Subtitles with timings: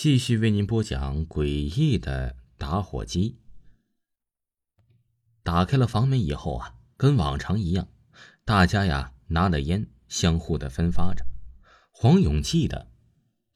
[0.00, 3.36] 继续为您播讲诡异的打火机。
[5.42, 7.88] 打开了房门以后啊，跟往常一样，
[8.44, 11.26] 大家呀拿了烟，相互的分发着。
[11.90, 12.92] 黄勇记得，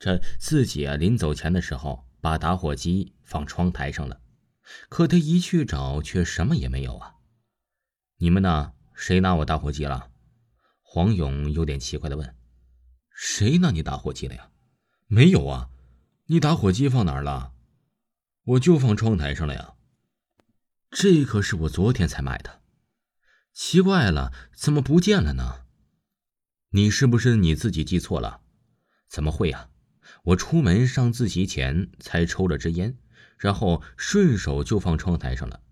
[0.00, 4.20] 这自己啊临走前的时候，把打火机放窗台上了，
[4.88, 7.18] 可他一去找，却什么也没有啊。
[8.16, 8.72] 你们呢？
[8.94, 10.10] 谁拿我打火机了？
[10.80, 12.34] 黄勇有点奇怪的问
[13.14, 14.50] ：“谁拿你打火机了呀？
[15.06, 15.68] 没有啊。”
[16.26, 17.52] 你打火机放哪儿了？
[18.44, 19.74] 我就放窗台上了呀。
[20.90, 22.60] 这可是我昨天才买的，
[23.52, 25.64] 奇怪了，怎么不见了呢？
[26.70, 28.40] 你是不是你自己记错了？
[29.08, 29.68] 怎么会呀？
[30.24, 32.96] 我出门上自习前才抽了支烟，
[33.36, 35.62] 然后顺手就放窗台上了。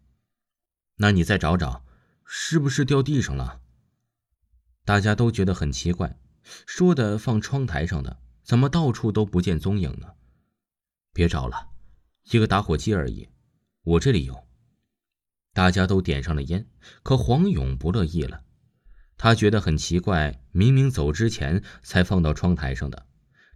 [0.97, 1.85] 那你再找找，
[2.25, 3.61] 是不是掉地上了？
[4.85, 6.19] 大家都觉得很奇怪，
[6.67, 10.15] 说的放窗台上的，怎么到处都不见踪影呢？
[11.13, 11.69] 别找了，
[12.31, 13.29] 一个打火机而已，
[13.83, 14.47] 我这里有。
[15.52, 16.67] 大家都点上了烟，
[17.02, 18.45] 可黄勇不乐意了，
[19.17, 23.07] 他觉得很奇怪，明明走之前才放到窗台上的，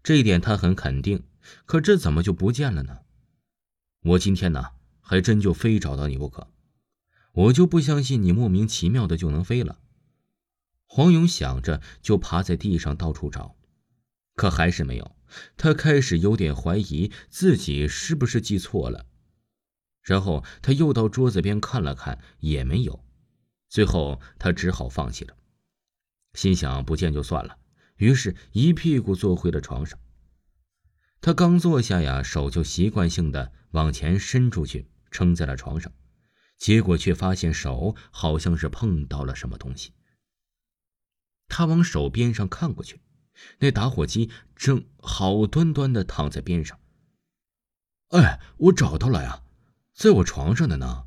[0.03, 1.25] 这一点他很肯定，
[1.65, 2.99] 可这怎么就不见了呢？
[4.03, 6.51] 我今天呢，还真就非找到你不可，
[7.33, 9.79] 我就不相信你莫名其妙的就能飞了。
[10.87, 13.57] 黄勇想着，就趴在地上到处找，
[14.35, 15.14] 可还是没有。
[15.57, 19.07] 他开始有点怀疑自己是不是记错了，
[20.03, 23.05] 然后他又到桌子边看了看，也没有。
[23.69, 25.37] 最后他只好放弃了，
[26.35, 27.59] 心想不见就算了，
[27.97, 29.99] 于是一屁股坐回了床上。
[31.21, 35.91] 他刚坐下呀，手就习惯性的往前伸出去撑在了床上，
[36.59, 39.93] 结果却发现手好像是碰到了什么东西。
[41.49, 43.01] 他往手边上看过去。
[43.59, 46.79] 那打火机正好端端的躺在边上。
[48.09, 49.43] 哎，我找到了呀，
[49.93, 51.07] 在我床上的呢。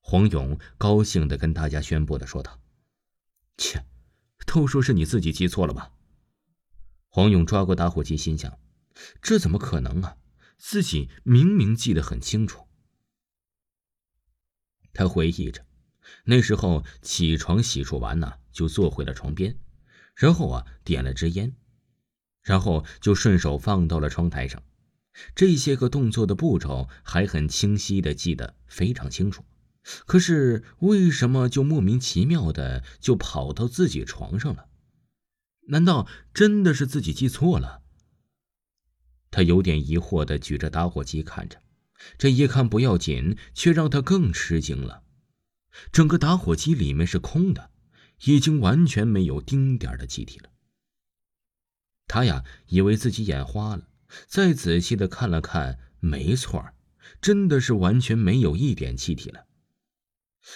[0.00, 2.60] 黄勇高兴的跟大家宣布的说道
[3.58, 3.84] ：“切，
[4.46, 5.92] 都说是你自己记错了吧？”
[7.08, 8.58] 黄勇抓过打火机，心想
[9.20, 10.16] ：“这怎么可能啊？
[10.56, 12.66] 自己明明记得很清楚。”
[14.94, 15.66] 他回忆着，
[16.24, 19.58] 那时候起床洗漱完呢，就坐回了床边。
[20.18, 21.54] 然后啊，点了支烟，
[22.42, 24.60] 然后就顺手放到了窗台上。
[25.36, 29.44] 这些个动作的步骤还很清晰的记得非常清楚。
[30.06, 34.66] 可是为什么就莫名其妙的就跑到自己床上了？
[35.68, 37.82] 难道真的是自己记错了？
[39.30, 41.62] 他有点疑惑的举着打火机看着，
[42.18, 45.04] 这一看不要紧，却让他更吃惊了。
[45.92, 47.70] 整个打火机里面是空的。
[48.24, 50.50] 已经完全没有丁点的气体了。
[52.06, 53.88] 他呀，以为自己眼花了，
[54.26, 56.72] 再仔细的看了看，没错
[57.20, 59.46] 真的是完全没有一点气体了。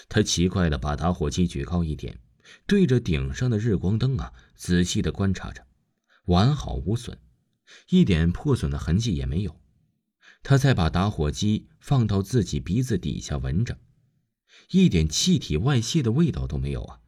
[0.08, 2.18] 他奇怪的把打火机举高一点，
[2.66, 5.66] 对着顶上的日光灯啊，仔细的观察着，
[6.24, 7.18] 完好无损，
[7.90, 9.60] 一点破损的痕迹也没有。
[10.42, 13.78] 他再把打火机放到自己鼻子底下闻着，
[14.70, 17.00] 一点气体外泄的味道都没有啊。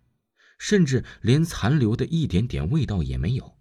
[0.58, 3.56] 甚至连残留的一点点味道也没有。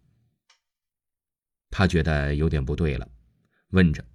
[1.70, 3.10] 他觉得有点不对了，
[3.70, 4.06] 问着：“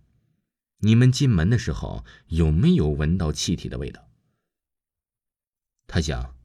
[0.78, 4.08] 你们进门的时候有没有闻到气体的味道？”
[5.88, 6.36] 他想，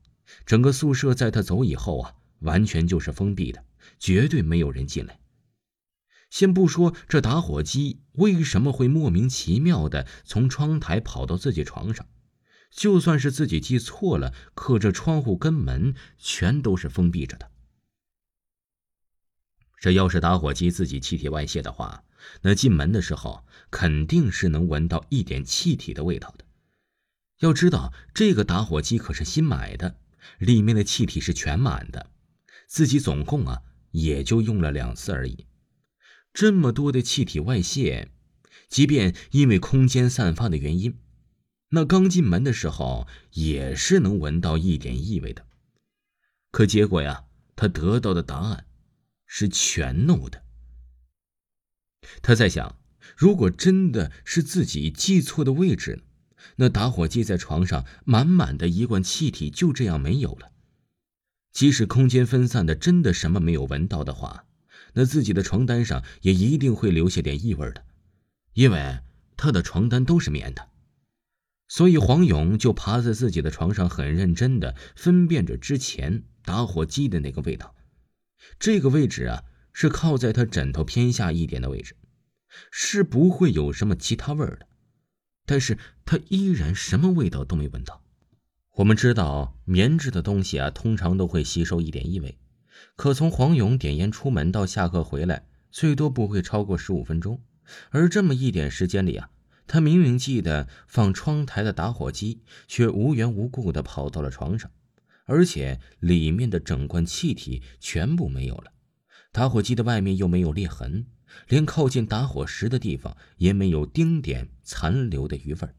[0.46, 3.64] 整个宿舍在他走以后啊，完全就是封闭的，
[4.00, 5.20] 绝对没有人进来。
[6.30, 12.08] 先不说这打火机为什么会莫名其妙的从窗台跑到自己床上。
[12.76, 17.52] 就算是自己记错了，可这窗户跟门全都是封闭着的。
[19.80, 22.04] 这要是打火机自己气体外泄的话，
[22.42, 26.46] 那进门的时候肯定是能闻到一点气体的味道的。
[27.40, 29.98] 要知道，这个打火机可是新买的，
[30.40, 32.10] 里面的气体是全满的，
[32.68, 35.46] 自己总共啊也就用了两次而已。
[36.34, 38.10] 这么多的气体外泄，
[38.68, 40.98] 即便因为空间散发的原因。
[41.76, 45.44] 那刚进门的时候也是能闻到一点异味的，
[46.52, 47.24] 可结果呀，
[47.56, 48.68] 他得到的答案
[49.26, 50.44] 是全 no 的。
[52.22, 52.78] 他在想，
[53.18, 56.04] 如果真的是自己记错的位置，
[56.58, 60.52] 那打火机在床上满满的一罐气体就这样没有了。
[61.52, 64.46] 即使空间分散的真的什么没有闻到的话，
[64.94, 67.84] 那自己的床单上也一定会留下点异味的，
[68.54, 69.00] 因为
[69.36, 70.70] 他的床单都是棉的。
[71.68, 77.76] 所以黄勇就趴在自己的床上，很认真的分辨着之前打火机的那个味道。
[78.60, 81.96] 这个位置啊，是靠在他枕头偏下一点的位置。
[82.70, 84.68] 是不会有什么其他味儿的。
[85.46, 88.04] 但是他依然什么味道都没闻到。
[88.76, 92.38] 我们知道棉质的东西啊，通常都会吸收一点异味。
[92.96, 97.42] 可从黄勇点烟出门到下课回来，最多不会超过十五分钟。
[97.90, 99.30] 而这么一点时间里啊，
[99.66, 104.70] 他明明记得放窗台的打火机，却无缘无故的跑到了床上，
[105.26, 108.74] 而且里面的整罐气体全部没有了。
[109.32, 111.08] 打火机的外面又没有裂痕，
[111.48, 115.70] 连靠近打火石的地方也没有丁点残留的余味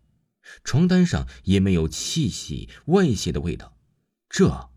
[0.64, 3.76] 床单上也没有气息外泄的味道。
[4.28, 4.70] 这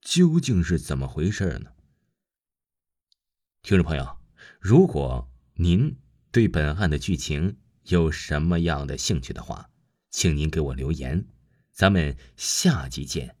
[0.00, 1.70] 究竟是怎么回事呢？
[3.62, 4.18] 听众朋友，
[4.60, 5.96] 如果您……
[6.32, 7.56] 对本案的剧情
[7.90, 9.68] 有什么样的兴趣的话，
[10.10, 11.24] 请您给我留言，
[11.72, 13.36] 咱们下集见。